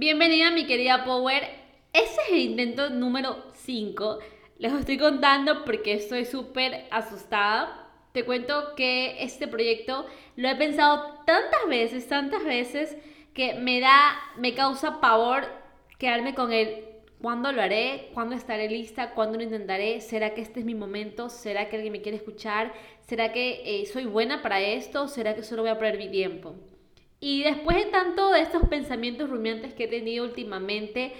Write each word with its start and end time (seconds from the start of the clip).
Bienvenida 0.00 0.52
mi 0.52 0.64
querida 0.64 1.04
Power. 1.04 1.42
Ese 1.92 2.20
es 2.20 2.30
el 2.30 2.38
intento 2.38 2.88
número 2.88 3.42
5. 3.52 4.20
Les 4.58 4.72
estoy 4.72 4.96
contando 4.96 5.64
porque 5.64 5.94
estoy 5.94 6.24
súper 6.24 6.86
asustada. 6.92 7.90
Te 8.12 8.24
cuento 8.24 8.76
que 8.76 9.20
este 9.24 9.48
proyecto 9.48 10.06
lo 10.36 10.48
he 10.48 10.54
pensado 10.54 11.24
tantas 11.26 11.68
veces, 11.68 12.06
tantas 12.06 12.44
veces, 12.44 12.96
que 13.34 13.54
me 13.54 13.80
da, 13.80 14.16
me 14.36 14.54
causa 14.54 15.00
pavor 15.00 15.48
quedarme 15.98 16.32
con 16.32 16.52
él. 16.52 16.84
¿Cuándo 17.20 17.50
lo 17.50 17.60
haré? 17.60 18.10
¿Cuándo 18.14 18.36
estaré 18.36 18.68
lista? 18.68 19.14
¿Cuándo 19.14 19.36
lo 19.36 19.42
intentaré? 19.42 20.00
¿Será 20.00 20.32
que 20.32 20.42
este 20.42 20.60
es 20.60 20.64
mi 20.64 20.76
momento? 20.76 21.28
¿Será 21.28 21.68
que 21.68 21.74
alguien 21.74 21.94
me 21.94 22.02
quiere 22.02 22.18
escuchar? 22.18 22.72
¿Será 23.08 23.32
que 23.32 23.62
eh, 23.64 23.86
soy 23.86 24.04
buena 24.04 24.42
para 24.42 24.60
esto? 24.60 25.08
¿Será 25.08 25.34
que 25.34 25.42
solo 25.42 25.62
voy 25.62 25.72
a 25.72 25.78
perder 25.80 25.98
mi 25.98 26.08
tiempo? 26.08 26.54
Y 27.20 27.42
después 27.42 27.76
de 27.76 27.86
tanto 27.86 28.30
de 28.30 28.42
estos 28.42 28.68
pensamientos 28.68 29.28
rumiantes 29.28 29.74
que 29.74 29.84
he 29.84 29.88
tenido 29.88 30.24
últimamente, 30.24 31.14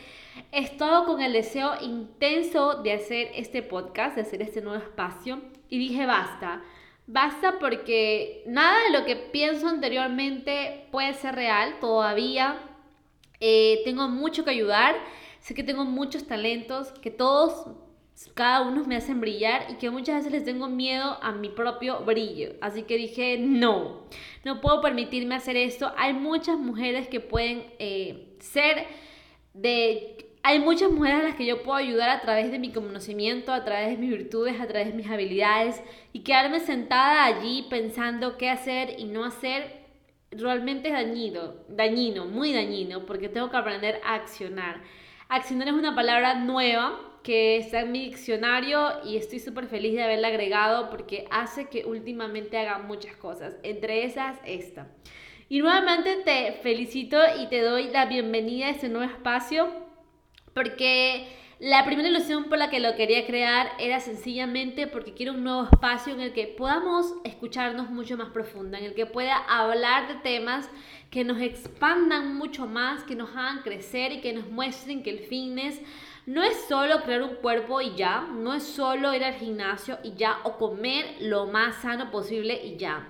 he 0.52 0.60
estado 0.60 1.04
con 1.06 1.20
el 1.20 1.32
deseo 1.32 1.72
intenso 1.80 2.82
de 2.82 2.92
hacer 2.92 3.30
este 3.34 3.62
podcast, 3.62 4.14
de 4.14 4.22
hacer 4.22 4.42
este 4.42 4.60
nuevo 4.60 4.82
espacio. 4.82 5.40
Y 5.68 5.78
dije, 5.78 6.06
basta. 6.06 6.62
Basta 7.06 7.58
porque 7.58 8.42
nada 8.46 8.84
de 8.84 8.98
lo 8.98 9.04
que 9.04 9.16
pienso 9.16 9.66
anteriormente 9.66 10.86
puede 10.92 11.14
ser 11.14 11.34
real 11.34 11.80
todavía. 11.80 12.60
Eh, 13.40 13.80
tengo 13.84 14.08
mucho 14.08 14.44
que 14.44 14.50
ayudar. 14.50 14.94
Sé 15.40 15.54
que 15.54 15.62
tengo 15.62 15.84
muchos 15.84 16.26
talentos, 16.26 16.92
que 17.00 17.10
todos 17.10 17.66
cada 18.34 18.62
uno 18.62 18.84
me 18.84 18.96
hacen 18.96 19.20
brillar 19.20 19.66
y 19.70 19.74
que 19.74 19.90
muchas 19.90 20.16
veces 20.16 20.32
les 20.32 20.44
tengo 20.44 20.68
miedo 20.68 21.18
a 21.22 21.32
mi 21.32 21.48
propio 21.48 22.00
brillo. 22.00 22.54
Así 22.60 22.82
que 22.82 22.96
dije, 22.96 23.38
no, 23.38 24.02
no 24.44 24.60
puedo 24.60 24.80
permitirme 24.80 25.34
hacer 25.34 25.56
esto. 25.56 25.92
Hay 25.96 26.14
muchas 26.14 26.58
mujeres 26.58 27.08
que 27.08 27.20
pueden 27.20 27.64
eh, 27.78 28.34
ser 28.40 28.86
de... 29.54 30.14
Hay 30.44 30.60
muchas 30.60 30.90
mujeres 30.90 31.20
a 31.20 31.22
las 31.24 31.34
que 31.34 31.44
yo 31.44 31.62
puedo 31.62 31.76
ayudar 31.76 32.08
a 32.08 32.20
través 32.20 32.50
de 32.50 32.58
mi 32.58 32.72
conocimiento, 32.72 33.52
a 33.52 33.64
través 33.64 33.90
de 33.90 33.96
mis 33.98 34.10
virtudes, 34.10 34.60
a 34.60 34.66
través 34.66 34.88
de 34.88 34.94
mis 34.94 35.08
habilidades 35.08 35.82
y 36.12 36.20
quedarme 36.20 36.60
sentada 36.60 37.24
allí 37.24 37.66
pensando 37.68 38.38
qué 38.38 38.48
hacer 38.48 38.94
y 38.98 39.04
no 39.04 39.24
hacer 39.24 39.78
realmente 40.30 40.88
es 40.88 40.94
dañino, 40.94 41.54
dañino, 41.68 42.26
muy 42.26 42.52
dañino, 42.52 43.04
porque 43.06 43.28
tengo 43.28 43.50
que 43.50 43.56
aprender 43.56 44.00
a 44.04 44.14
accionar. 44.14 44.82
Accionar 45.30 45.68
es 45.68 45.74
una 45.74 45.94
palabra 45.94 46.36
nueva 46.36 46.98
que 47.22 47.58
está 47.58 47.82
en 47.82 47.92
mi 47.92 48.06
diccionario 48.06 49.04
y 49.04 49.18
estoy 49.18 49.40
súper 49.40 49.66
feliz 49.66 49.92
de 49.92 50.02
haberla 50.02 50.28
agregado 50.28 50.88
porque 50.88 51.26
hace 51.30 51.68
que 51.68 51.84
últimamente 51.84 52.56
haga 52.56 52.78
muchas 52.78 53.14
cosas, 53.14 53.54
entre 53.62 54.04
esas 54.04 54.38
esta. 54.46 54.88
Y 55.50 55.58
nuevamente 55.58 56.16
te 56.24 56.52
felicito 56.62 57.18
y 57.38 57.46
te 57.48 57.60
doy 57.60 57.90
la 57.90 58.06
bienvenida 58.06 58.68
a 58.68 58.70
este 58.70 58.88
nuevo 58.88 59.12
espacio 59.12 59.68
porque 60.54 61.28
la 61.60 61.84
primera 61.84 62.08
ilusión 62.08 62.44
por 62.44 62.58
la 62.58 62.70
que 62.70 62.78
lo 62.78 62.94
quería 62.94 63.26
crear 63.26 63.72
era 63.80 63.98
sencillamente 63.98 64.86
porque 64.86 65.14
quiero 65.14 65.32
un 65.32 65.42
nuevo 65.42 65.64
espacio 65.64 66.12
en 66.12 66.20
el 66.20 66.32
que 66.32 66.46
podamos 66.46 67.14
escucharnos 67.24 67.90
mucho 67.90 68.16
más 68.16 68.28
profunda, 68.28 68.78
en 68.78 68.84
el 68.84 68.94
que 68.94 69.06
pueda 69.06 69.36
hablar 69.36 70.06
de 70.06 70.14
temas 70.14 70.70
que 71.10 71.24
nos 71.24 71.40
expandan 71.40 72.36
mucho 72.36 72.66
más, 72.66 73.02
que 73.02 73.16
nos 73.16 73.30
hagan 73.30 73.62
crecer 73.62 74.12
y 74.12 74.20
que 74.20 74.32
nos 74.32 74.48
muestren 74.48 75.02
que 75.02 75.10
el 75.10 75.18
fitness 75.18 75.80
no 76.26 76.44
es 76.44 76.54
solo 76.68 77.02
crear 77.02 77.22
un 77.22 77.36
cuerpo 77.36 77.80
y 77.80 77.96
ya, 77.96 78.20
no 78.20 78.54
es 78.54 78.62
solo 78.62 79.12
ir 79.14 79.24
al 79.24 79.34
gimnasio 79.34 79.98
y 80.04 80.12
ya, 80.12 80.38
o 80.44 80.58
comer 80.58 81.16
lo 81.20 81.46
más 81.46 81.76
sano 81.76 82.10
posible 82.12 82.60
y 82.64 82.76
ya. 82.76 83.08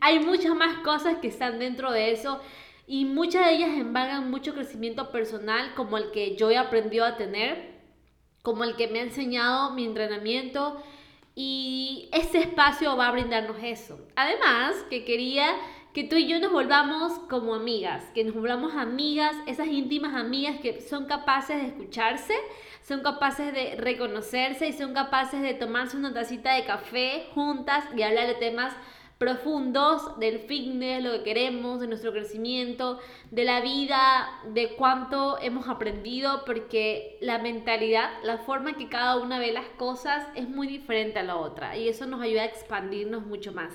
Hay 0.00 0.20
muchas 0.20 0.54
más 0.54 0.78
cosas 0.78 1.18
que 1.18 1.28
están 1.28 1.58
dentro 1.58 1.90
de 1.90 2.12
eso 2.12 2.40
y 2.86 3.04
muchas 3.04 3.46
de 3.46 3.54
ellas 3.54 3.70
embargan 3.70 4.30
mucho 4.30 4.54
crecimiento 4.54 5.10
personal 5.10 5.74
como 5.74 5.98
el 5.98 6.10
que 6.10 6.36
yo 6.36 6.50
he 6.50 6.56
aprendido 6.56 7.04
a 7.04 7.16
tener, 7.16 7.71
como 8.42 8.64
el 8.64 8.76
que 8.76 8.88
me 8.88 9.00
ha 9.00 9.02
enseñado 9.02 9.70
mi 9.70 9.84
entrenamiento 9.84 10.82
y 11.34 12.08
ese 12.12 12.38
espacio 12.38 12.96
va 12.96 13.08
a 13.08 13.12
brindarnos 13.12 13.56
eso. 13.62 13.98
Además, 14.16 14.74
que 14.90 15.04
quería 15.04 15.54
que 15.94 16.04
tú 16.04 16.16
y 16.16 16.26
yo 16.26 16.40
nos 16.40 16.52
volvamos 16.52 17.18
como 17.30 17.54
amigas, 17.54 18.04
que 18.14 18.24
nos 18.24 18.34
volvamos 18.34 18.74
amigas, 18.74 19.34
esas 19.46 19.66
íntimas 19.66 20.14
amigas 20.14 20.58
que 20.60 20.80
son 20.80 21.06
capaces 21.06 21.60
de 21.60 21.68
escucharse, 21.68 22.34
son 22.82 23.00
capaces 23.00 23.52
de 23.52 23.76
reconocerse 23.76 24.68
y 24.68 24.72
son 24.72 24.94
capaces 24.94 25.42
de 25.42 25.54
tomarse 25.54 25.96
una 25.96 26.14
tacita 26.14 26.54
de 26.54 26.64
café 26.64 27.26
juntas 27.34 27.84
y 27.96 28.02
hablar 28.02 28.26
de 28.26 28.34
temas 28.34 28.74
profundos 29.22 30.18
del 30.18 30.40
fitness, 30.40 31.00
lo 31.00 31.12
que 31.12 31.22
queremos, 31.22 31.78
de 31.78 31.86
nuestro 31.86 32.10
crecimiento, 32.10 32.98
de 33.30 33.44
la 33.44 33.60
vida, 33.60 34.28
de 34.52 34.74
cuánto 34.74 35.38
hemos 35.40 35.68
aprendido, 35.68 36.44
porque 36.44 37.18
la 37.20 37.38
mentalidad, 37.38 38.10
la 38.24 38.38
forma 38.38 38.72
que 38.72 38.88
cada 38.88 39.18
una 39.18 39.38
ve 39.38 39.52
las 39.52 39.68
cosas 39.78 40.26
es 40.34 40.48
muy 40.48 40.66
diferente 40.66 41.20
a 41.20 41.22
la 41.22 41.36
otra 41.36 41.76
y 41.76 41.86
eso 41.86 42.04
nos 42.04 42.20
ayuda 42.20 42.42
a 42.42 42.46
expandirnos 42.46 43.24
mucho 43.24 43.52
más. 43.52 43.72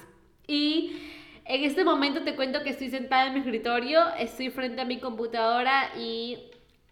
Y 0.47 0.97
en 1.45 1.63
este 1.63 1.85
momento 1.85 2.23
te 2.23 2.35
cuento 2.35 2.61
que 2.61 2.71
estoy 2.71 2.89
sentada 2.89 3.27
en 3.27 3.33
mi 3.35 3.39
escritorio, 3.39 4.01
estoy 4.19 4.49
frente 4.49 4.81
a 4.81 4.85
mi 4.85 4.99
computadora 4.99 5.91
y 5.97 6.39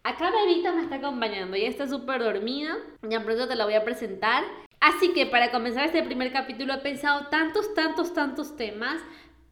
acá 0.02 0.32
Bebita 0.32 0.72
me 0.72 0.84
está 0.84 0.96
acompañando. 0.96 1.58
Ella 1.58 1.68
está 1.68 1.90
súper 1.90 2.24
dormida, 2.24 2.78
ya 3.02 3.22
pronto 3.22 3.50
te 3.50 3.56
la 3.58 3.66
voy 3.66 3.74
a 3.74 3.84
presentar. 3.84 4.46
Así 4.80 5.14
que 5.14 5.26
para 5.26 5.52
comenzar 5.52 5.86
este 5.86 6.04
primer 6.04 6.32
capítulo 6.32 6.74
he 6.74 6.80
pensado 6.80 7.28
tantos, 7.28 7.74
tantos, 7.74 8.14
tantos 8.14 8.56
temas, 8.56 9.02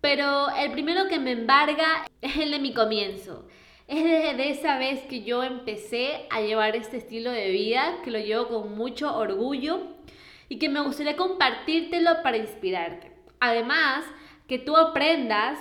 pero 0.02 0.50
el 0.58 0.72
primero 0.72 1.08
que 1.08 1.20
me 1.20 1.32
embarga 1.32 2.06
es 2.22 2.38
el 2.38 2.52
de 2.52 2.60
mi 2.60 2.74
comienzo. 2.74 3.48
Es 3.88 4.04
desde 4.04 4.50
esa 4.50 4.78
vez 4.78 5.02
que 5.04 5.24
yo 5.24 5.44
empecé 5.44 6.26
a 6.30 6.42
llevar 6.42 6.76
este 6.76 6.98
estilo 6.98 7.32
de 7.32 7.52
vida, 7.52 7.98
que 8.04 8.12
lo 8.12 8.20
llevo 8.20 8.48
con 8.48 8.76
mucho 8.76 9.16
orgullo 9.16 9.82
y 10.50 10.58
que 10.58 10.70
me 10.70 10.82
gustaría 10.82 11.16
compartírtelo 11.16 12.22
para 12.24 12.38
inspirarte. 12.38 13.12
Además, 13.40 14.06
que 14.48 14.60
tú 14.60 14.78
aprendas 14.78 15.60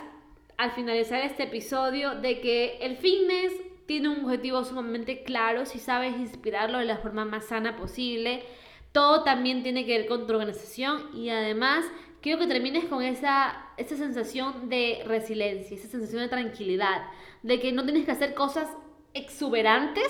al 0.57 0.71
finalizar 0.73 1.23
este 1.23 1.45
episodio 1.45 2.15
de 2.15 2.41
que 2.41 2.79
el 2.81 2.97
fitness 2.97 3.53
tiene 3.87 4.09
un 4.09 4.25
objetivo 4.25 4.65
sumamente 4.65 5.25
claro 5.25 5.67
si 5.67 5.79
sabes 5.79 6.17
inspirarlo 6.17 6.79
de 6.79 6.85
la 6.85 6.99
forma 6.99 7.25
más 7.25 7.47
sana 7.47 7.77
posible. 7.77 8.45
Todo 8.93 9.25
también 9.25 9.63
tiene 9.63 9.87
que 9.87 9.99
ver 9.99 10.07
con 10.07 10.27
tu 10.27 10.33
organización 10.35 11.11
y 11.15 11.31
además 11.31 11.85
quiero 12.21 12.39
que 12.39 12.47
termines 12.47 12.85
con 12.85 13.03
esa, 13.03 13.67
esa 13.77 13.97
sensación 13.97 14.69
de 14.69 15.03
resiliencia, 15.07 15.77
esa 15.77 15.89
sensación 15.89 16.23
de 16.23 16.29
tranquilidad, 16.29 17.03
de 17.43 17.59
que 17.59 17.73
no 17.73 17.85
tienes 17.85 18.05
que 18.05 18.13
hacer 18.13 18.35
cosas 18.35 18.69
exuberantes, 19.15 20.07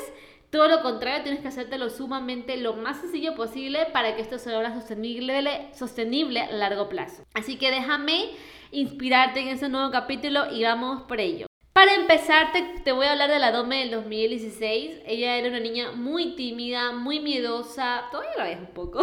todo 0.51 0.69
lo 0.69 0.83
contrario, 0.83 1.23
tienes 1.23 1.41
que 1.41 1.49
hacértelo 1.49 1.89
sumamente 1.89 2.59
lo 2.59 2.75
más 2.75 3.01
sencillo 3.01 3.35
posible 3.35 3.87
para 3.93 4.15
que 4.15 4.23
esto 4.23 4.39
sea 4.39 4.75
sostenible, 4.75 5.71
sostenible 5.73 6.41
a 6.41 6.53
largo 6.53 6.91
plazo. 6.91 7.25
Así 7.33 7.57
que 7.57 7.71
déjame 7.71 8.33
inspirarte 8.71 9.41
en 9.41 9.49
ese 9.49 9.71
nuevo 9.71 9.91
capítulo 9.91 10.53
y 10.53 10.63
vamos 10.63 11.05
por 11.05 11.21
ello. 11.21 11.47
Para 11.73 11.95
empezar, 11.95 12.53
te, 12.85 12.93
voy 12.93 13.07
a 13.07 13.13
hablar 13.13 13.31
de 13.31 13.39
la 13.39 13.51
Dome 13.51 13.79
del 13.79 13.93
2016. 13.93 15.01
Ella 15.07 15.39
era 15.39 15.49
una 15.49 15.59
niña 15.59 15.93
muy 15.93 16.37
tímida, 16.37 16.93
muy 16.93 17.19
miedosa, 17.19 18.09
todavía 18.11 18.37
la 18.37 18.45
ves 18.45 18.59
un 18.59 18.75
poco, 18.75 19.03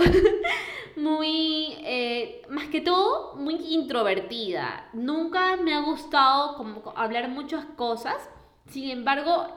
muy, 0.96 1.78
eh, 1.80 2.44
más 2.48 2.68
que 2.68 2.82
todo, 2.82 3.36
muy 3.38 3.56
introvertida. 3.56 4.88
Nunca 4.94 5.58
me 5.58 5.74
ha 5.74 5.82
gustado 5.82 6.64
hablar 6.96 7.30
muchas 7.30 7.66
cosas, 7.66 8.30
sin 8.68 8.92
embargo, 8.92 9.48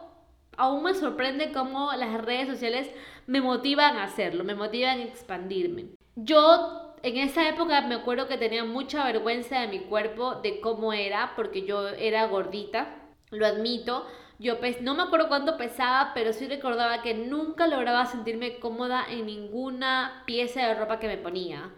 aún 0.57 0.83
me 0.83 0.95
sorprende 0.95 1.53
cómo 1.53 1.93
las 1.93 2.19
redes 2.25 2.49
sociales 2.49 2.91
me 3.27 3.43
motivan 3.43 3.99
a 3.99 4.05
hacerlo, 4.05 4.43
me 4.43 4.55
motivan 4.55 5.01
a 5.01 5.05
expandirme. 5.05 5.91
Yo 6.17 6.95
en 7.03 7.19
esa 7.19 7.47
época 7.47 7.83
me 7.83 7.97
acuerdo 7.97 8.27
que 8.27 8.39
tenía 8.39 8.65
mucha 8.65 9.05
vergüenza 9.05 9.61
de 9.61 9.69
mi 9.69 9.81
cuerpo, 9.81 10.37
de 10.37 10.61
cómo 10.61 10.95
era, 10.95 11.35
porque 11.37 11.67
yo 11.67 11.89
era 11.89 12.27
gordita, 12.27 13.02
lo 13.37 13.47
admito. 13.47 14.07
Yo 14.39 14.57
no 14.81 14.95
me 14.95 15.03
acuerdo 15.03 15.29
cuánto 15.29 15.57
pesaba, 15.57 16.13
pero 16.15 16.33
sí 16.33 16.49
recordaba 16.49 17.03
que 17.03 17.15
nunca 17.15 17.67
lograba 17.67 18.07
sentirme 18.07 18.59
cómoda 18.59 19.05
en 19.09 19.27
ninguna 19.27 20.23
pieza 20.27 20.67
de 20.67 20.75
ropa 20.75 20.99
que 20.99 21.07
me 21.07 21.17
ponía. 21.17 21.71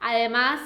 Además, 0.00 0.60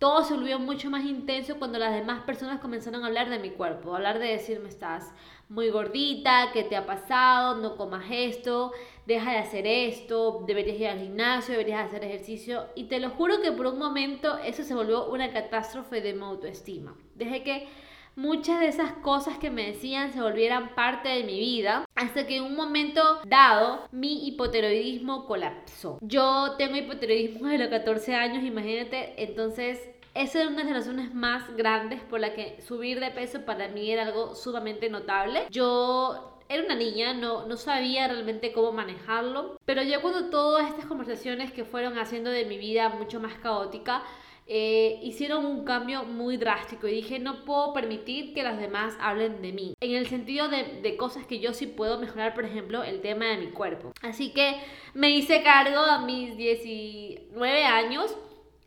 todo 0.00 0.24
se 0.24 0.34
volvió 0.34 0.58
mucho 0.58 0.90
más 0.90 1.04
intenso 1.04 1.58
cuando 1.58 1.78
las 1.78 1.92
demás 1.92 2.22
personas 2.22 2.60
comenzaron 2.60 3.04
a 3.04 3.08
hablar 3.08 3.28
de 3.28 3.38
mi 3.38 3.50
cuerpo, 3.50 3.94
hablar 3.94 4.18
de 4.18 4.28
decirme 4.28 4.70
estás 4.70 5.12
muy 5.50 5.68
gordita, 5.68 6.50
¿qué 6.52 6.62
te 6.62 6.74
ha 6.76 6.86
pasado? 6.86 7.56
No 7.56 7.76
comas 7.76 8.04
esto, 8.08 8.72
deja 9.04 9.32
de 9.32 9.38
hacer 9.38 9.66
esto, 9.66 10.44
deberías 10.46 10.78
ir 10.78 10.86
al 10.86 11.00
gimnasio, 11.00 11.52
deberías 11.52 11.86
hacer 11.86 12.04
ejercicio. 12.04 12.66
Y 12.74 12.84
te 12.84 12.98
lo 12.98 13.10
juro 13.10 13.42
que 13.42 13.52
por 13.52 13.66
un 13.66 13.78
momento 13.78 14.38
eso 14.38 14.62
se 14.62 14.74
volvió 14.74 15.10
una 15.10 15.32
catástrofe 15.32 16.00
de 16.00 16.14
mi 16.14 16.22
autoestima. 16.22 16.96
Dejé 17.16 17.42
que 17.42 17.68
muchas 18.16 18.60
de 18.60 18.68
esas 18.68 18.92
cosas 18.92 19.38
que 19.38 19.50
me 19.50 19.66
decían 19.66 20.12
se 20.12 20.20
volvieran 20.20 20.74
parte 20.74 21.08
de 21.08 21.24
mi 21.24 21.38
vida 21.38 21.84
hasta 21.94 22.26
que 22.26 22.36
en 22.36 22.44
un 22.44 22.56
momento 22.56 23.02
dado 23.26 23.84
mi 23.92 24.26
hipotiroidismo 24.26 25.26
colapsó. 25.26 25.98
Yo 26.00 26.54
tengo 26.58 26.76
hipotiroidismo 26.76 27.48
desde 27.48 27.64
los 27.64 27.68
14 27.68 28.14
años, 28.14 28.44
imagínate, 28.44 29.14
entonces 29.22 29.88
esa 30.14 30.40
era 30.40 30.48
una 30.48 30.64
de 30.64 30.70
las 30.70 30.86
razones 30.86 31.14
más 31.14 31.56
grandes 31.56 32.00
por 32.02 32.20
la 32.20 32.34
que 32.34 32.60
subir 32.60 33.00
de 33.00 33.10
peso 33.10 33.44
para 33.44 33.68
mí 33.68 33.90
era 33.90 34.06
algo 34.06 34.34
sumamente 34.34 34.90
notable. 34.90 35.46
Yo 35.50 36.36
era 36.48 36.64
una 36.64 36.74
niña, 36.74 37.14
no, 37.14 37.46
no 37.46 37.56
sabía 37.56 38.08
realmente 38.08 38.52
cómo 38.52 38.72
manejarlo, 38.72 39.56
pero 39.64 39.84
ya 39.84 40.02
cuando 40.02 40.30
todas 40.30 40.68
estas 40.68 40.86
conversaciones 40.86 41.52
que 41.52 41.64
fueron 41.64 41.96
haciendo 41.96 42.28
de 42.30 42.44
mi 42.44 42.58
vida 42.58 42.88
mucho 42.88 43.20
más 43.20 43.34
caótica, 43.34 44.02
eh, 44.52 44.98
hicieron 45.02 45.46
un 45.46 45.64
cambio 45.64 46.02
muy 46.02 46.36
drástico 46.36 46.88
y 46.88 46.92
dije, 46.92 47.20
no 47.20 47.44
puedo 47.44 47.72
permitir 47.72 48.34
que 48.34 48.42
los 48.42 48.58
demás 48.58 48.96
hablen 49.00 49.42
de 49.42 49.52
mí. 49.52 49.74
En 49.80 49.94
el 49.94 50.08
sentido 50.08 50.48
de, 50.48 50.80
de, 50.82 50.96
cosas 50.96 51.24
que 51.24 51.38
yo 51.38 51.54
sí 51.54 51.68
puedo 51.68 52.00
mejorar, 52.00 52.34
por 52.34 52.44
ejemplo, 52.44 52.82
el 52.82 53.00
tema 53.00 53.26
de 53.26 53.36
mi 53.36 53.52
cuerpo. 53.52 53.92
Así 54.02 54.32
que 54.32 54.56
me 54.92 55.10
hice 55.10 55.44
cargo 55.44 55.78
a 55.78 56.04
mis 56.04 56.36
19 56.36 57.64
años 57.64 58.16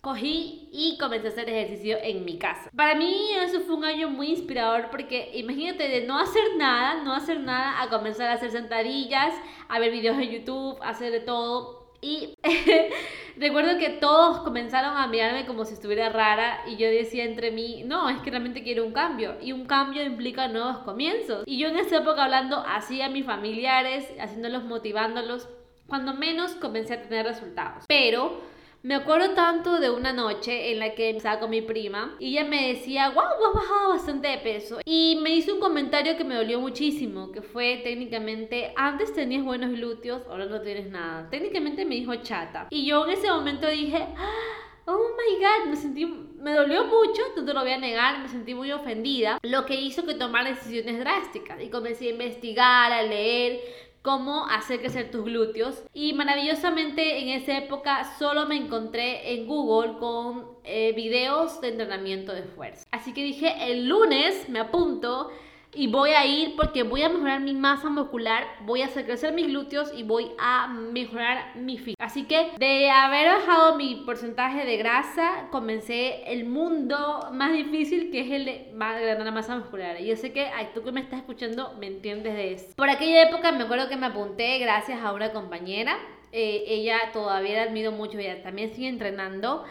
cogí 0.04 0.68
y 0.74 0.98
comencé 0.98 1.28
a 1.28 1.32
hacer 1.32 1.50
ejercicio 1.50 1.98
en 2.02 2.26
mi 2.26 2.38
casa. 2.38 2.70
Para 2.76 2.94
mí 2.94 3.30
eso 3.42 3.62
fue 3.62 3.76
un 3.76 3.86
año 3.86 4.10
muy 4.10 4.32
inspirador 4.32 4.90
porque 4.90 5.32
imagínate 5.34 5.88
de 5.88 6.06
no 6.06 6.20
hacer 6.20 6.44
nada, 6.58 7.04
no 7.04 7.14
hacer 7.14 7.40
nada, 7.40 7.82
a 7.82 7.90
comenzar 7.90 8.30
a 8.30 8.34
hacer 8.34 8.52
sentadillas, 8.52 9.34
a 9.70 9.80
ver 9.80 9.92
videos 9.92 10.18
en 10.18 10.30
YouTube, 10.30 10.78
a 10.82 10.90
hacer 10.90 11.12
de 11.12 11.22
todo. 11.22 11.83
Y 12.04 12.36
recuerdo 13.38 13.80
que 13.80 13.90
todos 13.90 14.40
comenzaron 14.40 14.98
a 14.98 15.08
mirarme 15.08 15.46
como 15.46 15.64
si 15.64 15.74
estuviera 15.74 16.10
rara 16.10 16.60
y 16.68 16.76
yo 16.76 16.88
decía 16.88 17.24
entre 17.24 17.52
mí, 17.52 17.84
no, 17.86 18.10
es 18.10 18.20
que 18.20 18.30
realmente 18.30 18.62
quiero 18.62 18.86
un 18.86 18.92
cambio 18.92 19.38
y 19.42 19.54
un 19.54 19.66
cambio 19.66 20.04
implica 20.04 20.50
nuevos 20.50 20.80
comienzos. 20.80 21.44
Y 21.46 21.58
yo 21.58 21.70
en 21.70 21.78
esa 21.78 21.98
época 21.98 22.26
hablando 22.26 22.64
así 22.68 23.02
a 23.02 23.10
mis 23.10 23.26
familiares, 23.26 24.06
haciéndolos, 24.20 24.66
motivándolos, 24.66 25.48
cuando 25.88 26.14
menos 26.14 26.52
comencé 26.56 26.96
a 26.96 27.02
tener 27.02 27.26
resultados. 27.26 27.86
Pero 27.88 28.42
me 28.84 28.96
acuerdo 28.96 29.34
tanto 29.34 29.80
de 29.80 29.90
una 29.90 30.12
noche 30.12 30.72
en 30.72 30.80
la 30.80 30.94
que 30.94 31.10
estaba 31.10 31.40
con 31.40 31.50
mi 31.50 31.62
prima 31.62 32.16
y 32.20 32.34
ella 32.38 32.44
me 32.44 32.74
decía, 32.74 33.12
wow, 33.12 33.24
has 33.24 33.54
bajado 33.54 33.90
bastante 33.90 34.28
de 34.28 34.38
peso. 34.40 34.80
Y 34.84 35.18
me 35.22 35.34
hizo 35.34 35.54
un 35.54 35.62
comentario 35.62 36.18
que 36.18 36.26
me 36.26 36.36
dolió 36.36 36.60
muchísimo, 36.60 37.32
que 37.32 37.42
fue 37.42 37.80
técnicamente, 37.82 38.74
antes 38.76 39.14
tenías 39.14 39.46
buenos 39.46 39.72
glúteos, 39.72 40.24
ahora 40.28 40.48
no 40.48 40.60
tienes 40.60 40.90
nada. 40.90 41.30
Técnicamente 41.30 41.86
me 41.86 41.96
dijo 41.96 42.14
chata. 42.18 42.68
Y 42.72 42.86
yo 42.86 43.06
en 43.06 43.12
ese 43.12 43.30
momento 43.30 43.70
dije, 43.70 44.06
ah, 44.18 44.84
oh 44.86 45.12
my 45.16 45.38
god, 45.38 45.70
me 45.70 45.78
sentí, 45.78 46.06
me 46.06 46.52
dolió 46.52 46.84
mucho, 46.84 47.22
no 47.38 47.46
te 47.46 47.54
lo 47.54 47.62
voy 47.62 47.72
a 47.72 47.78
negar, 47.78 48.20
me 48.20 48.28
sentí 48.28 48.54
muy 48.54 48.70
ofendida, 48.74 49.40
lo 49.44 49.66
que 49.66 49.76
hizo 49.76 50.06
que 50.06 50.16
tomara 50.16 50.50
decisiones 50.50 51.00
drásticas 51.00 51.62
y 51.62 51.70
comencé 51.70 52.08
a 52.08 52.12
investigar, 52.12 52.92
a 52.92 53.02
leer 53.02 53.62
cómo 54.04 54.46
hacer 54.46 54.82
crecer 54.82 55.10
tus 55.10 55.24
glúteos. 55.24 55.84
Y 55.94 56.14
maravillosamente 56.14 57.20
en 57.20 57.30
esa 57.30 57.58
época 57.58 58.04
solo 58.20 58.46
me 58.46 58.58
encontré 58.58 59.34
en 59.34 59.48
Google 59.48 59.98
con 59.98 60.46
eh, 60.64 60.94
videos 60.94 61.60
de 61.62 61.70
entrenamiento 61.70 62.34
de 62.34 62.44
fuerza. 62.44 62.86
Así 62.92 63.14
que 63.14 63.24
dije, 63.24 63.72
el 63.72 63.88
lunes 63.88 64.48
me 64.50 64.60
apunto 64.60 65.32
y 65.76 65.88
voy 65.88 66.12
a 66.12 66.26
ir 66.26 66.56
porque 66.56 66.84
voy 66.84 67.04
a 67.04 67.10
mejorar 67.10 67.42
mi 67.42 67.54
masa 67.54 67.90
muscular, 67.90 68.44
voy 68.62 68.82
a 68.82 68.86
hacer 68.86 69.06
crecer 69.06 69.34
mis 69.34 69.48
glúteos 69.48 69.92
y 69.96 70.04
voy 70.04 70.32
a 70.38 70.68
mejorar 70.68 71.56
mi 71.56 71.78
físico. 71.78 72.04
Así 72.04 72.26
que 72.26 72.52
de 72.58 72.90
haber 72.90 73.28
bajado 73.28 73.76
mi 73.76 74.04
porcentaje 74.06 74.66
de 74.66 74.78
grasa, 74.78 75.48
comencé 75.52 76.24
el 76.32 76.46
mundo 76.46 77.30
más 77.34 77.54
difícil 77.54 78.12
que 78.12 78.22
es 78.22 78.32
el 78.32 78.46
de 78.46 78.72
ganar 78.78 79.26
la 79.26 79.32
masa 79.32 79.58
muscular. 79.58 80.00
Y 80.00 80.08
yo 80.08 80.16
sé 80.16 80.32
que 80.32 80.48
ay, 80.48 80.70
tú 80.74 80.84
que 80.84 80.92
me 80.92 81.02
estás 81.02 81.20
escuchando 81.20 81.74
me 81.80 81.88
entiendes 81.88 82.36
de 82.36 82.54
eso. 82.54 82.74
Por 82.76 82.90
aquella 82.90 83.24
época 83.24 83.52
me 83.52 83.64
acuerdo 83.64 83.90
que 83.90 83.98
me 83.98 84.08
apunté 84.08 84.60
gracias 84.60 85.02
a 85.02 85.14
una 85.14 85.32
compañera. 85.32 85.98
Eh, 86.32 86.64
ella 86.68 86.98
todavía 87.12 87.58
la 87.58 87.64
admiro 87.64 87.92
mucho, 87.92 88.18
ella 88.18 88.42
también 88.42 88.74
sigue 88.74 88.88
entrenando. 88.88 89.64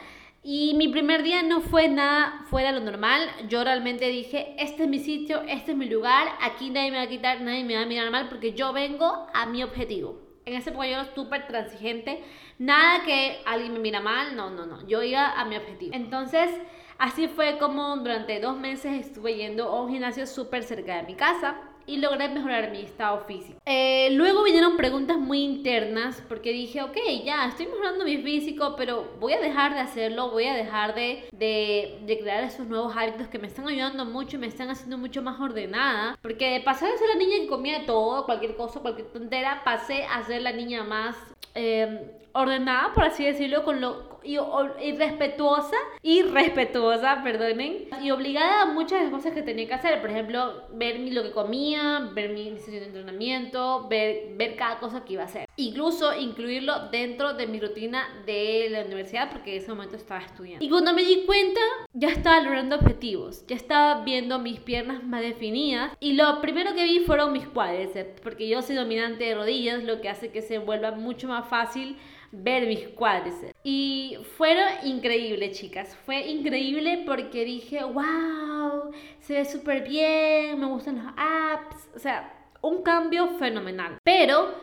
Y 0.44 0.74
mi 0.74 0.88
primer 0.88 1.22
día 1.22 1.44
no 1.44 1.60
fue 1.60 1.86
nada 1.86 2.44
fuera 2.50 2.72
de 2.72 2.80
lo 2.80 2.84
normal. 2.84 3.30
Yo 3.48 3.62
realmente 3.62 4.08
dije, 4.08 4.56
este 4.58 4.82
es 4.82 4.88
mi 4.88 4.98
sitio, 4.98 5.40
este 5.42 5.70
es 5.70 5.78
mi 5.78 5.88
lugar, 5.88 6.26
aquí 6.40 6.70
nadie 6.70 6.90
me 6.90 6.96
va 6.96 7.04
a 7.04 7.08
quitar, 7.08 7.40
nadie 7.42 7.62
me 7.62 7.76
va 7.76 7.82
a 7.82 7.86
mirar 7.86 8.10
mal 8.10 8.28
porque 8.28 8.52
yo 8.52 8.72
vengo 8.72 9.28
a 9.32 9.46
mi 9.46 9.62
objetivo. 9.62 10.20
En 10.44 10.54
ese 10.54 10.72
momento 10.72 10.96
yo 10.96 11.00
era 11.02 11.14
súper 11.14 11.46
transigente, 11.46 12.24
nada 12.58 13.04
que 13.04 13.38
alguien 13.46 13.72
me 13.72 13.78
mira 13.78 14.00
mal, 14.00 14.34
no, 14.34 14.50
no, 14.50 14.66
no, 14.66 14.84
yo 14.88 15.00
iba 15.04 15.30
a 15.40 15.44
mi 15.44 15.56
objetivo. 15.56 15.94
Entonces, 15.94 16.50
así 16.98 17.28
fue 17.28 17.58
como 17.58 17.96
durante 17.98 18.40
dos 18.40 18.58
meses 18.58 18.94
estuve 18.94 19.36
yendo 19.36 19.68
a 19.68 19.80
un 19.80 19.92
gimnasio 19.92 20.26
súper 20.26 20.64
cerca 20.64 20.96
de 20.96 21.04
mi 21.04 21.14
casa 21.14 21.71
y 21.86 21.98
logré 21.98 22.28
mejorar 22.28 22.70
mi 22.70 22.80
estado 22.80 23.24
físico. 23.26 23.58
Eh, 23.66 24.10
luego 24.12 24.42
vinieron 24.42 24.76
preguntas 24.76 25.18
muy 25.18 25.42
internas 25.42 26.22
porque 26.28 26.52
dije, 26.52 26.82
ok, 26.82 26.96
ya, 27.24 27.46
estoy 27.46 27.66
mejorando 27.66 28.04
mi 28.04 28.18
físico, 28.18 28.74
pero 28.76 29.12
voy 29.20 29.32
a 29.32 29.40
dejar 29.40 29.74
de 29.74 29.80
hacerlo, 29.80 30.30
voy 30.30 30.44
a 30.44 30.54
dejar 30.54 30.94
de, 30.94 31.28
de, 31.32 32.18
crear 32.20 32.44
esos 32.44 32.66
nuevos 32.66 32.94
hábitos 32.96 33.28
que 33.28 33.38
me 33.38 33.46
están 33.46 33.66
ayudando 33.66 34.04
mucho 34.04 34.36
y 34.36 34.40
me 34.40 34.46
están 34.46 34.70
haciendo 34.70 34.98
mucho 34.98 35.22
más 35.22 35.40
ordenada. 35.40 36.18
Porque 36.22 36.50
de 36.50 36.60
pasar 36.60 36.90
de 36.90 36.98
ser 36.98 37.08
la 37.08 37.16
niña 37.16 37.36
que 37.40 37.48
comía 37.48 37.86
todo, 37.86 38.24
cualquier 38.24 38.56
cosa, 38.56 38.80
cualquier 38.80 39.08
tontera, 39.08 39.62
pasé 39.64 40.04
a 40.04 40.22
ser 40.24 40.42
la 40.42 40.52
niña 40.52 40.84
más 40.84 41.16
eh, 41.54 42.21
ordenada, 42.32 42.92
por 42.92 43.04
así 43.04 43.24
decirlo, 43.24 43.64
con 43.64 43.80
lo 43.80 44.12
y, 44.24 44.38
y, 44.80 44.92
respetuosa 44.92 45.76
y 46.02 46.22
respetuosa, 46.22 47.22
perdonen, 47.22 47.88
y 48.02 48.10
obligada 48.10 48.62
a 48.62 48.66
muchas 48.66 49.10
cosas 49.10 49.32
que 49.32 49.42
tenía 49.42 49.66
que 49.66 49.74
hacer, 49.74 50.00
por 50.00 50.10
ejemplo, 50.10 50.62
ver 50.72 51.00
lo 51.00 51.22
que 51.22 51.32
comía, 51.32 52.10
ver 52.14 52.30
mi 52.30 52.56
sesión 52.58 52.80
de 52.80 52.86
entrenamiento, 52.86 53.86
ver, 53.88 54.34
ver 54.36 54.56
cada 54.56 54.78
cosa 54.78 55.04
que 55.04 55.14
iba 55.14 55.22
a 55.22 55.26
hacer, 55.26 55.48
incluso 55.56 56.16
incluirlo 56.16 56.88
dentro 56.90 57.34
de 57.34 57.46
mi 57.46 57.60
rutina 57.60 58.08
de 58.26 58.68
la 58.70 58.82
universidad 58.82 59.30
porque 59.30 59.56
en 59.56 59.62
ese 59.62 59.70
momento 59.70 59.96
estaba 59.96 60.20
estudiando. 60.20 60.64
Y 60.64 60.68
cuando 60.68 60.92
me 60.92 61.04
di 61.04 61.24
cuenta, 61.26 61.60
ya 61.92 62.08
estaba 62.08 62.40
logrando 62.40 62.76
objetivos, 62.76 63.44
ya 63.46 63.56
estaba 63.56 64.02
viendo 64.04 64.38
mis 64.38 64.60
piernas 64.60 65.02
más 65.04 65.22
definidas 65.22 65.92
y 66.00 66.14
lo 66.14 66.40
primero 66.40 66.74
que 66.74 66.84
vi 66.84 67.00
fueron 67.00 67.32
mis 67.32 67.46
cuádriceps, 67.46 68.20
porque 68.20 68.48
yo 68.48 68.62
soy 68.62 68.76
dominante 68.76 69.24
de 69.24 69.34
rodillas, 69.34 69.82
lo 69.84 70.00
que 70.00 70.08
hace 70.08 70.30
que 70.30 70.42
se 70.42 70.58
vuelva 70.58 70.92
mucho 70.92 71.28
más 71.28 71.48
fácil 71.48 71.96
ver 72.32 72.66
mis 72.66 72.88
cuádriceps. 72.88 73.54
Y 73.62 74.18
fueron 74.36 74.64
increíbles, 74.84 75.58
chicas. 75.58 75.94
Fue 76.04 76.26
increíble 76.26 77.04
porque 77.06 77.44
dije, 77.44 77.84
wow, 77.84 78.90
se 79.20 79.34
ve 79.34 79.44
súper 79.44 79.88
bien, 79.88 80.58
me 80.58 80.66
gustan 80.66 80.96
los 80.96 81.12
apps. 81.16 81.88
O 81.94 81.98
sea, 81.98 82.50
un 82.62 82.82
cambio 82.82 83.28
fenomenal. 83.38 83.98
Pero 84.02 84.54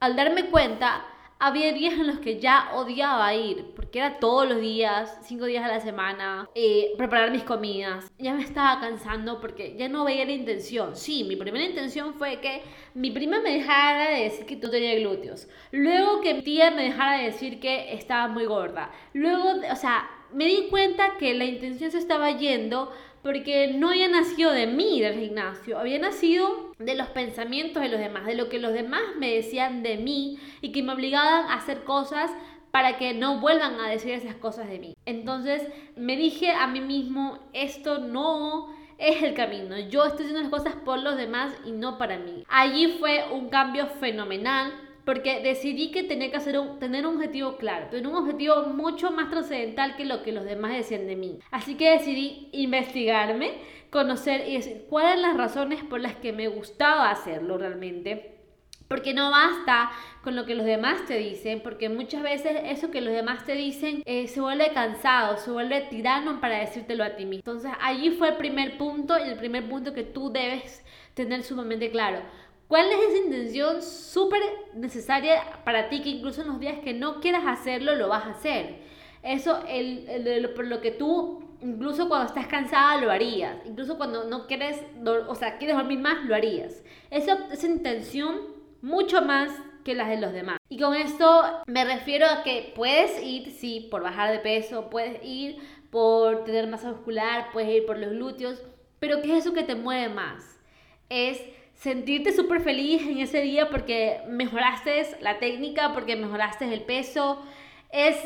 al 0.00 0.14
darme 0.16 0.50
cuenta, 0.50 1.04
había 1.38 1.72
días 1.72 1.94
en 1.94 2.06
los 2.06 2.18
que 2.18 2.40
ya 2.40 2.70
odiaba 2.74 3.34
ir, 3.34 3.66
porque 3.76 3.98
era 3.98 4.18
todos 4.18 4.48
los 4.48 4.60
días, 4.60 5.18
cinco 5.24 5.44
días 5.46 5.64
a 5.64 5.68
la 5.68 5.80
semana, 5.80 6.48
eh, 6.54 6.94
preparar 6.96 7.30
mis 7.30 7.42
comidas. 7.42 8.10
Ya 8.18 8.34
me 8.34 8.42
estaba 8.42 8.80
cansando 8.80 9.40
porque 9.40 9.76
ya 9.76 9.88
no 9.88 10.04
veía 10.04 10.24
la 10.24 10.32
intención. 10.32 10.96
Sí, 10.96 11.24
mi 11.24 11.36
primera 11.36 11.64
intención 11.64 12.14
fue 12.14 12.40
que 12.40 12.62
mi 12.94 13.10
prima 13.10 13.40
me 13.40 13.52
dejara 13.58 14.10
de 14.10 14.24
decir 14.24 14.46
que 14.46 14.56
tú 14.56 14.70
tenías 14.70 14.98
glúteos. 15.00 15.48
Luego 15.72 16.20
que 16.20 16.34
mi 16.34 16.42
tía 16.42 16.70
me 16.70 16.84
dejara 16.84 17.18
de 17.18 17.24
decir 17.24 17.60
que 17.60 17.92
estaba 17.94 18.28
muy 18.28 18.46
gorda. 18.46 18.90
Luego, 19.12 19.54
o 19.70 19.76
sea, 19.76 20.08
me 20.32 20.46
di 20.46 20.68
cuenta 20.68 21.16
que 21.18 21.34
la 21.34 21.44
intención 21.44 21.90
se 21.90 21.98
estaba 21.98 22.30
yendo 22.30 22.92
porque 23.22 23.68
no 23.68 23.88
había 23.88 24.08
nacido 24.08 24.52
de 24.52 24.66
mí 24.66 25.00
del 25.00 25.18
gimnasio, 25.18 25.78
había 25.78 25.98
nacido 25.98 26.63
de 26.78 26.94
los 26.94 27.08
pensamientos 27.08 27.82
de 27.82 27.88
los 27.88 28.00
demás, 28.00 28.26
de 28.26 28.34
lo 28.34 28.48
que 28.48 28.58
los 28.58 28.72
demás 28.72 29.02
me 29.18 29.34
decían 29.34 29.82
de 29.82 29.96
mí 29.96 30.38
y 30.60 30.72
que 30.72 30.82
me 30.82 30.92
obligaban 30.92 31.50
a 31.50 31.54
hacer 31.54 31.84
cosas 31.84 32.30
para 32.70 32.98
que 32.98 33.14
no 33.14 33.40
vuelvan 33.40 33.78
a 33.78 33.88
decir 33.88 34.12
esas 34.12 34.34
cosas 34.34 34.68
de 34.68 34.78
mí. 34.78 34.94
Entonces 35.06 35.62
me 35.96 36.16
dije 36.16 36.50
a 36.50 36.66
mí 36.66 36.80
mismo, 36.80 37.38
esto 37.52 37.98
no 37.98 38.74
es 38.98 39.22
el 39.22 39.34
camino, 39.34 39.78
yo 39.78 40.04
estoy 40.04 40.26
haciendo 40.26 40.42
las 40.42 40.50
cosas 40.50 40.74
por 40.84 40.98
los 40.98 41.16
demás 41.16 41.52
y 41.64 41.72
no 41.72 41.98
para 41.98 42.18
mí. 42.18 42.44
Allí 42.48 42.96
fue 42.98 43.24
un 43.32 43.48
cambio 43.48 43.86
fenomenal 43.86 44.72
porque 45.04 45.40
decidí 45.40 45.90
que 45.90 46.02
tenía 46.02 46.30
que 46.30 46.36
hacer 46.36 46.58
un, 46.58 46.78
tener 46.78 47.06
un 47.06 47.16
objetivo 47.16 47.56
claro, 47.56 47.88
tener 47.88 48.06
un 48.06 48.16
objetivo 48.16 48.66
mucho 48.66 49.10
más 49.10 49.30
trascendental 49.30 49.96
que 49.96 50.04
lo 50.04 50.22
que 50.22 50.32
los 50.32 50.44
demás 50.44 50.72
decían 50.72 51.06
de 51.06 51.16
mí. 51.16 51.38
Así 51.50 51.76
que 51.76 51.90
decidí 51.90 52.48
investigarme, 52.52 53.52
conocer 53.90 54.48
y 54.48 54.54
decir 54.54 54.86
cuáles 54.88 55.12
eran 55.12 55.22
las 55.22 55.36
razones 55.36 55.84
por 55.84 56.00
las 56.00 56.16
que 56.16 56.32
me 56.32 56.48
gustaba 56.48 57.10
hacerlo 57.10 57.58
realmente. 57.58 58.30
Porque 58.88 59.14
no 59.14 59.30
basta 59.30 59.90
con 60.22 60.36
lo 60.36 60.44
que 60.44 60.54
los 60.54 60.66
demás 60.66 61.06
te 61.06 61.16
dicen, 61.16 61.62
porque 61.62 61.88
muchas 61.88 62.22
veces 62.22 62.52
eso 62.64 62.90
que 62.90 63.00
los 63.00 63.14
demás 63.14 63.44
te 63.44 63.54
dicen 63.54 64.02
eh, 64.04 64.28
se 64.28 64.40
vuelve 64.40 64.72
cansado, 64.72 65.38
se 65.38 65.50
vuelve 65.50 65.80
tirano 65.82 66.38
para 66.40 66.58
decírtelo 66.58 67.02
a 67.02 67.16
ti 67.16 67.24
mismo. 67.24 67.40
Entonces 67.40 67.72
allí 67.80 68.10
fue 68.10 68.28
el 68.28 68.36
primer 68.36 68.76
punto 68.76 69.18
y 69.18 69.28
el 69.28 69.36
primer 69.36 69.68
punto 69.68 69.94
que 69.94 70.04
tú 70.04 70.30
debes 70.30 70.84
tener 71.14 71.42
sumamente 71.44 71.90
claro. 71.90 72.20
¿Cuál 72.68 72.86
es 72.90 72.98
esa 73.10 73.24
intención 73.24 73.82
súper 73.82 74.40
necesaria 74.74 75.42
para 75.64 75.88
ti 75.88 76.02
que 76.02 76.08
incluso 76.08 76.42
en 76.42 76.48
los 76.48 76.60
días 76.60 76.78
que 76.82 76.94
no 76.94 77.20
quieras 77.20 77.44
hacerlo, 77.46 77.94
lo 77.94 78.08
vas 78.08 78.24
a 78.26 78.30
hacer? 78.30 78.78
Eso, 79.22 79.62
el, 79.68 80.50
por 80.54 80.66
lo 80.66 80.80
que 80.80 80.90
tú, 80.90 81.56
incluso 81.60 82.08
cuando 82.08 82.26
estás 82.26 82.46
cansada, 82.46 83.00
lo 83.00 83.10
harías. 83.10 83.56
Incluso 83.64 83.96
cuando 83.96 84.24
no 84.24 84.46
quieres, 84.46 84.82
o 85.28 85.34
sea, 85.34 85.58
quieres 85.58 85.76
dormir 85.76 85.98
más, 85.98 86.24
lo 86.24 86.34
harías. 86.34 86.82
Esa, 87.10 87.46
esa 87.52 87.66
intención 87.66 88.40
mucho 88.82 89.22
más 89.22 89.50
que 89.84 89.94
las 89.94 90.08
de 90.08 90.20
los 90.20 90.32
demás. 90.32 90.58
Y 90.68 90.78
con 90.78 90.94
esto 90.94 91.42
me 91.66 91.84
refiero 91.84 92.26
a 92.26 92.42
que 92.42 92.72
puedes 92.74 93.22
ir, 93.22 93.50
sí, 93.50 93.88
por 93.90 94.02
bajar 94.02 94.30
de 94.32 94.38
peso, 94.38 94.90
puedes 94.90 95.22
ir 95.22 95.58
por 95.90 96.44
tener 96.44 96.66
masa 96.66 96.90
muscular, 96.90 97.50
puedes 97.52 97.70
ir 97.70 97.86
por 97.86 97.98
los 97.98 98.10
glúteos, 98.10 98.62
pero 98.98 99.22
¿qué 99.22 99.32
es 99.32 99.44
eso 99.44 99.54
que 99.54 99.62
te 99.62 99.74
mueve 99.74 100.08
más? 100.08 100.58
Es 101.08 101.40
sentirte 101.74 102.32
súper 102.32 102.60
feliz 102.60 103.02
en 103.02 103.18
ese 103.18 103.40
día 103.40 103.68
porque 103.70 104.20
mejoraste 104.28 105.06
la 105.20 105.38
técnica, 105.38 105.92
porque 105.92 106.16
mejoraste 106.16 106.72
el 106.72 106.82
peso. 106.82 107.42
Es 107.90 108.16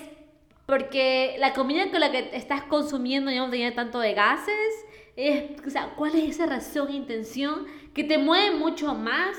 porque 0.67 1.37
la 1.39 1.55
comida 1.55 1.91
con 1.91 2.01
la 2.01 2.13
que 2.13 2.31
estás 2.35 2.63
consumiendo 2.63 3.31
ya 3.31 3.41
no 3.41 3.51
tenía 3.51 3.75
tanto 3.75 4.01
de 4.01 4.15
gases. 4.15 4.85
Es, 5.17 5.45
o 5.67 5.71
sea, 5.71 5.95
¿cuál 5.97 6.15
es 6.15 6.29
esa 6.29 6.47
razón 6.47 6.89
e 6.89 6.93
intención 6.93 7.67
que 7.95 8.05
te 8.05 8.19
mueve 8.19 8.55
mucho 8.55 8.95
más 8.95 9.37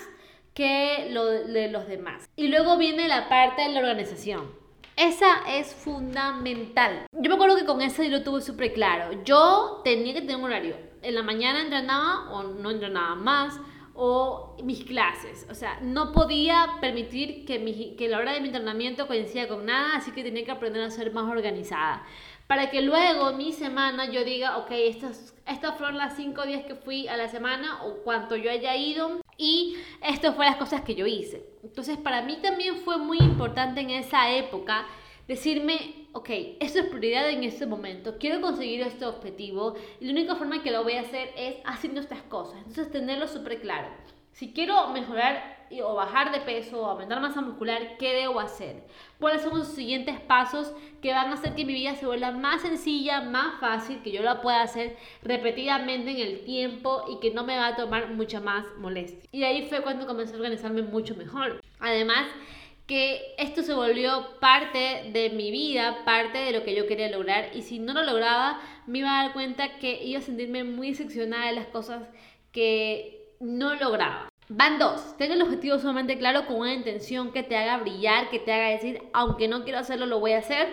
que 0.54 1.08
lo 1.12 1.26
de 1.26 1.70
los 1.70 1.88
demás? 1.88 2.28
Y 2.36 2.48
luego 2.48 2.78
viene 2.78 3.08
la 3.08 3.30
parte 3.30 3.62
de 3.62 3.70
la 3.70 3.80
organización. 3.80 4.58
Esa 4.96 5.28
es 5.48 5.74
fundamental. 5.74 7.06
Yo 7.14 7.30
me 7.30 7.36
acuerdo 7.36 7.56
que 7.56 7.66
con 7.66 7.82
eso 7.82 8.04
yo 8.04 8.10
lo 8.10 8.24
tuve 8.24 8.42
súper 8.42 8.74
claro. 8.74 9.24
Yo 9.24 9.80
tenía 9.86 10.14
que 10.14 10.20
tener 10.20 10.36
un 10.36 10.44
horario. 10.44 10.76
En 11.02 11.16
la 11.16 11.24
mañana 11.24 11.62
entrenaba 11.62 12.30
o 12.32 12.44
no 12.44 12.70
entrenaba 12.70 13.16
más 13.16 13.58
o 14.02 14.56
mis 14.64 14.86
clases. 14.86 15.46
O 15.52 15.56
sea, 15.56 15.78
no 15.82 16.14
podía 16.14 16.78
permitir 16.80 17.46
que, 17.46 18.08
la 18.08 18.18
hora 18.18 18.32
de 18.32 18.40
mi 18.40 18.48
entrenamiento 18.48 19.08
coincida 19.08 19.50
con 19.50 19.66
nada, 19.66 19.98
así 19.98 20.12
que 20.12 20.24
tenía 20.24 20.46
que 20.46 20.52
aprender 20.52 20.82
a 20.82 20.90
ser 20.90 21.12
más 21.12 21.30
organizada. 21.30 22.06
Para 22.48 22.72
que 22.72 22.82
luego 22.82 23.34
mi 23.34 23.52
semana 23.52 24.10
yo 24.10 24.24
diga, 24.24 24.58
ok, 24.58 24.72
estas, 24.72 25.36
fueron 25.78 25.98
las 25.98 26.16
cinco 26.16 26.46
días 26.46 26.64
que 26.64 26.76
fui 26.76 27.10
a 27.10 27.18
la 27.18 27.28
semana 27.28 27.84
o 27.84 27.96
cuánto 28.06 28.38
yo 28.38 28.50
haya 28.50 28.74
ido 28.78 29.20
y 29.38 29.76
esto 30.02 30.34
fue 30.34 30.46
las 30.46 30.56
cosas 30.56 30.82
que 30.82 30.96
yo 30.96 31.06
hice. 31.06 31.46
Entonces 31.62 31.98
para 31.98 32.22
mí 32.22 32.38
también 32.42 32.78
fue 32.78 32.98
muy 32.98 33.18
importante 33.18 33.82
en 33.82 33.90
esa 33.90 34.32
época 34.32 34.88
decirme, 35.30 36.08
ok, 36.14 36.30
esto 36.60 36.80
es 36.80 36.88
prioridad 36.88 37.30
en 37.30 37.44
este 37.44 37.68
momento, 37.68 38.18
quiero 38.20 38.42
conseguir 38.42 38.82
este 38.82 39.06
objetivo 39.06 39.76
y 40.02 40.06
la 40.06 40.12
única 40.12 40.36
forma 40.36 40.64
que 40.64 40.72
lo 40.72 40.84
voy 40.84 40.94
a 40.94 41.02
hacer 41.02 41.30
es 41.38 41.58
haciendo 41.66 42.02
estas 42.02 42.24
cosas. 42.24 42.58
Entonces 42.58 42.92
tenerlo 42.92 43.28
súper 43.28 43.62
claro. 43.62 43.90
Si 44.32 44.54
quiero 44.54 44.88
mejorar 44.90 45.68
o 45.84 45.94
bajar 45.94 46.32
de 46.32 46.40
peso 46.40 46.82
o 46.82 46.86
aumentar 46.86 47.22
masa 47.22 47.42
muscular, 47.42 47.98
¿qué 48.00 48.14
debo 48.14 48.40
hacer? 48.40 48.88
¿Cuáles 49.20 49.44
son 49.44 49.56
los 49.60 49.68
siguientes 49.68 50.20
pasos 50.20 50.74
que 51.00 51.14
van 51.14 51.30
a 51.30 51.34
hacer 51.34 51.54
que 51.54 51.64
mi 51.64 51.74
vida 51.74 51.94
se 51.94 52.08
vuelva 52.08 52.32
más 52.32 52.64
sencilla, 52.64 53.22
más 53.22 53.60
fácil, 53.60 54.02
que 54.02 54.12
yo 54.12 54.24
la 54.24 54.42
pueda 54.42 54.64
hacer 54.64 54.98
repetidamente 55.22 56.10
en 56.10 56.28
el 56.28 56.44
tiempo 56.44 57.04
y 57.08 57.20
que 57.20 57.36
no 57.36 57.44
me 57.44 57.56
va 57.56 57.68
a 57.68 57.76
tomar 57.76 58.10
mucha 58.16 58.40
más 58.40 58.66
molestia? 58.80 59.30
Y 59.32 59.44
ahí 59.44 59.68
fue 59.68 59.84
cuando 59.84 60.08
comencé 60.08 60.34
a 60.34 60.38
organizarme 60.38 60.82
mucho 60.82 61.16
mejor. 61.16 61.62
Además, 61.80 62.26
que 62.90 63.36
esto 63.38 63.62
se 63.62 63.76
volvió 63.76 64.40
parte 64.40 65.12
de 65.14 65.30
mi 65.30 65.52
vida, 65.52 66.04
parte 66.06 66.40
de 66.40 66.52
lo 66.52 66.64
que 66.64 66.74
yo 66.74 66.88
quería 66.88 67.08
lograr 67.08 67.52
y 67.54 67.62
si 67.62 67.78
no 67.78 67.94
lo 67.94 68.02
lograba 68.02 68.60
me 68.88 68.98
iba 68.98 69.12
a 69.12 69.24
dar 69.24 69.34
cuenta 69.34 69.78
que 69.78 70.04
iba 70.04 70.18
a 70.18 70.24
sentirme 70.24 70.64
muy 70.64 70.90
decepcionada 70.90 71.46
de 71.46 71.52
las 71.54 71.68
cosas 71.68 72.02
que 72.52 73.36
no 73.40 73.76
lograba. 73.76 74.30
Van 74.48 74.80
dos. 74.80 75.16
Ten 75.18 75.32
el 75.32 75.44
objetivo 75.44 75.78
sumamente 75.78 76.18
claro 76.18 76.48
con 76.48 76.56
una 76.56 76.74
intención 76.74 77.32
que 77.32 77.44
te 77.44 77.56
haga 77.56 77.78
brillar, 77.78 78.32
que 78.32 78.40
te 78.40 78.52
haga 78.52 78.70
decir, 78.70 79.04
aunque 79.14 79.48
no 79.48 79.64
quiero 79.64 79.78
hacerlo, 79.78 80.08
lo 80.08 80.20
voy 80.20 80.32
a 80.32 80.40
hacer. 80.40 80.68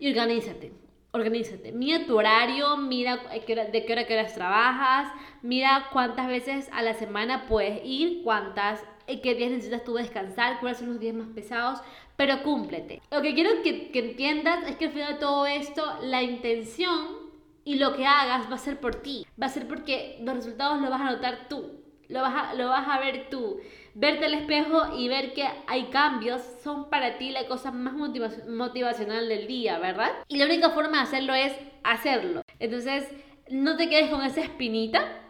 Y 0.00 0.08
organízate. 0.08 0.72
Organízate. 1.12 1.70
Mira 1.70 2.04
tu 2.06 2.18
horario, 2.18 2.76
mira 2.76 3.18
de 3.18 3.44
qué 3.44 3.52
hora, 3.52 3.68
hora, 3.70 4.06
qué 4.06 4.14
horas 4.14 4.34
trabajas, 4.34 5.12
mira 5.42 5.90
cuántas 5.92 6.26
veces 6.26 6.68
a 6.72 6.82
la 6.82 6.94
semana 6.94 7.46
puedes 7.46 7.80
ir, 7.84 8.24
cuántas, 8.24 8.82
qué 9.06 9.34
días 9.34 9.50
necesitas 9.50 9.84
tú 9.84 9.94
descansar, 9.94 10.60
cuáles 10.60 10.78
son 10.78 10.88
los 10.88 11.00
días 11.00 11.14
más 11.14 11.28
pesados, 11.28 11.80
pero 12.16 12.42
cúmplete. 12.42 13.00
Lo 13.10 13.22
que 13.22 13.34
quiero 13.34 13.62
que, 13.62 13.90
que 13.90 13.98
entiendas 13.98 14.68
es 14.68 14.76
que 14.76 14.86
al 14.86 14.92
final 14.92 15.14
de 15.14 15.20
todo 15.20 15.46
esto, 15.46 15.82
la 16.02 16.22
intención 16.22 17.22
y 17.64 17.76
lo 17.76 17.94
que 17.96 18.06
hagas 18.06 18.50
va 18.50 18.56
a 18.56 18.58
ser 18.58 18.80
por 18.80 18.96
ti, 18.96 19.26
va 19.40 19.46
a 19.46 19.50
ser 19.50 19.68
porque 19.68 20.18
los 20.22 20.34
resultados 20.34 20.80
los 20.80 20.90
vas 20.90 21.00
a 21.00 21.10
notar 21.10 21.48
tú 21.48 21.82
lo 22.12 22.20
vas 22.20 22.34
a, 22.34 22.54
lo 22.54 22.68
vas 22.68 22.86
a 22.88 23.00
ver 23.00 23.28
tú. 23.30 23.58
Verte 23.94 24.26
al 24.26 24.34
espejo 24.34 24.96
y 24.96 25.08
ver 25.08 25.32
que 25.32 25.46
hay 25.66 25.84
cambios 25.86 26.42
son 26.62 26.88
para 26.88 27.18
ti 27.18 27.30
la 27.30 27.46
cosa 27.46 27.70
más 27.70 27.94
motivacional 27.94 29.28
del 29.28 29.46
día, 29.46 29.78
¿verdad? 29.78 30.10
Y 30.28 30.36
la 30.36 30.46
única 30.46 30.70
forma 30.70 30.98
de 30.98 31.04
hacerlo 31.04 31.34
es 31.34 31.52
hacerlo. 31.82 32.42
Entonces, 32.58 33.08
no 33.50 33.76
te 33.76 33.88
quedes 33.88 34.10
con 34.10 34.22
esa 34.22 34.42
espinita, 34.42 35.20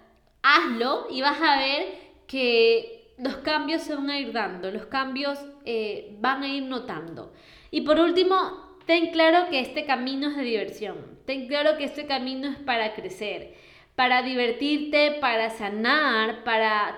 hazlo 0.42 1.06
y 1.10 1.22
vas 1.22 1.40
a 1.40 1.58
ver 1.58 1.86
que 2.26 3.01
los 3.18 3.36
cambios 3.36 3.82
se 3.82 3.94
van 3.94 4.10
a 4.10 4.18
ir 4.18 4.32
dando, 4.32 4.70
los 4.70 4.86
cambios 4.86 5.38
eh, 5.64 6.16
van 6.20 6.42
a 6.42 6.48
ir 6.48 6.64
notando. 6.64 7.32
Y 7.70 7.82
por 7.82 7.98
último, 8.00 8.76
ten 8.86 9.10
claro 9.10 9.48
que 9.50 9.60
este 9.60 9.84
camino 9.84 10.28
es 10.30 10.36
de 10.36 10.42
diversión, 10.42 10.96
ten 11.26 11.46
claro 11.48 11.76
que 11.76 11.84
este 11.84 12.06
camino 12.06 12.48
es 12.48 12.56
para 12.56 12.94
crecer 12.94 13.54
para 13.94 14.22
divertirte, 14.22 15.18
para 15.20 15.50
sanar, 15.50 16.44
para 16.44 16.96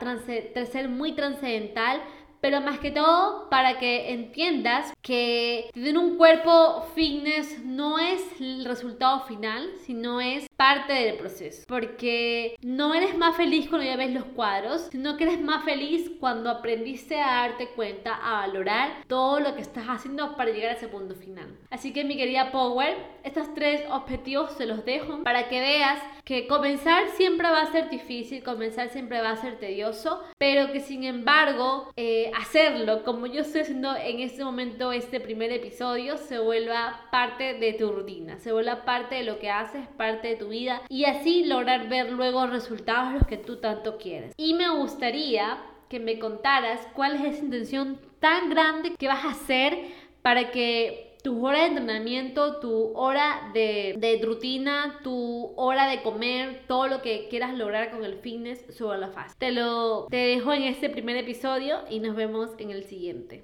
ser 0.71 0.89
muy 0.89 1.13
trascendental, 1.13 2.01
pero 2.45 2.61
más 2.61 2.79
que 2.79 2.91
todo 2.91 3.49
para 3.49 3.79
que 3.79 4.13
entiendas 4.13 4.93
que 5.01 5.71
tener 5.73 5.97
un 5.97 6.19
cuerpo 6.19 6.87
fitness 6.95 7.65
no 7.65 7.99
es 7.99 8.23
el 8.39 8.67
resultado 8.67 9.21
final, 9.21 9.71
sino 9.87 10.21
es 10.21 10.47
parte 10.55 10.93
del 10.93 11.17
proceso. 11.17 11.65
Porque 11.67 12.57
no 12.61 12.95
eres 12.95 13.17
más 13.17 13.35
feliz 13.35 13.67
cuando 13.71 13.87
ya 13.87 13.97
ves 13.97 14.13
los 14.13 14.25
cuadros, 14.25 14.89
sino 14.93 15.17
que 15.17 15.25
eres 15.25 15.41
más 15.41 15.65
feliz 15.65 16.11
cuando 16.21 16.51
aprendiste 16.51 17.19
a 17.19 17.49
darte 17.49 17.69
cuenta, 17.69 18.15
a 18.15 18.47
valorar 18.47 18.91
todo 19.07 19.41
lo 19.41 19.55
que 19.55 19.63
estás 19.63 19.87
haciendo 19.87 20.37
para 20.37 20.51
llegar 20.51 20.73
a 20.73 20.75
ese 20.75 20.89
punto 20.89 21.15
final. 21.15 21.47
Así 21.71 21.95
que 21.95 22.05
mi 22.05 22.15
querida 22.15 22.53
Power, 22.53 22.95
estos 23.23 23.55
tres 23.55 23.85
objetivos 23.91 24.53
se 24.53 24.67
los 24.67 24.85
dejo 24.85 25.23
para 25.23 25.49
que 25.49 25.61
veas 25.61 25.99
que 26.25 26.47
comenzar 26.47 27.09
siempre 27.17 27.51
va 27.51 27.63
a 27.63 27.73
ser 27.73 27.91
difícil, 27.91 28.43
comenzar 28.43 28.89
siempre 28.89 29.21
va 29.21 29.31
a 29.31 29.37
ser 29.37 29.59
tedioso, 29.59 30.23
pero 30.39 30.73
que 30.73 30.81
sin 30.81 31.05
embargo 31.05 31.93
eh, 31.97 32.33
hacerlo 32.37 33.05
como 33.05 33.27
yo 33.27 33.43
estoy 33.43 33.63
haciendo 33.63 33.95
en 33.97 34.21
este 34.21 34.45
momento 34.45 34.93
este 34.93 35.21
primer 35.21 35.53
episodio 35.53 36.17
se 36.17 36.39
vuelva 36.39 37.09
parte 37.11 37.55
de 37.55 37.73
tu 37.75 37.93
rutina, 37.93 38.39
se 38.39 38.53
vuelva 38.53 38.85
parte 38.85 39.17
de 39.17 39.25
lo 39.25 39.39
que 39.39 39.51
haces, 39.51 39.87
parte 39.97 40.29
de 40.29 40.37
tu 40.37 40.49
vida 40.49 40.83
y 40.89 41.05
así 41.05 41.45
lograr 41.45 41.89
ver 41.89 42.13
luego 42.13 42.47
resultados 42.47 43.13
los 43.13 43.27
que 43.27 43.37
tú 43.37 43.57
tanto 43.57 43.99
quieres. 43.99 44.33
Y 44.37 44.55
me 44.55 44.69
gustaría 44.71 45.59
que 45.89 46.01
me 46.01 46.19
contaras 46.19 46.81
cuál 46.95 47.17
es 47.17 47.35
esa 47.35 47.45
intención 47.45 48.01
tan 48.19 48.51
grande 48.51 48.95
que 48.99 49.09
vas 49.09 49.25
a 49.25 49.31
hacer 49.31 49.79
para 50.23 50.51
que 50.51 51.04
tu 51.25 51.47
hora 51.47 51.61
de 51.61 51.69
entrenamiento, 51.69 52.61
tu 52.61 52.93
hora 52.95 53.51
de, 53.55 54.21
rutina, 54.23 55.01
tu 55.03 55.55
hora 55.57 55.89
de 55.89 56.03
comer, 56.03 56.65
todo 56.69 56.87
lo 56.87 57.01
que 57.01 57.29
quieras 57.31 57.55
lograr 57.55 57.91
con 57.91 58.05
el 58.05 58.19
fitness, 58.19 58.63
sobre 58.77 58.99
la 58.99 59.09
fase. 59.09 59.35
Te 59.39 59.51
lo 59.51 60.07
te 60.11 60.19
dejo 60.19 60.53
en 60.53 60.65
este 60.65 60.91
primer 60.91 61.17
episodio 61.17 61.79
y 61.89 62.01
nos 62.01 62.15
vemos 62.15 62.51
en 62.59 62.71
el 62.71 62.85
siguiente. 62.85 63.44